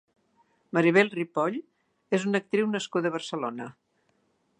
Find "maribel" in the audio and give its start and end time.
0.77-1.11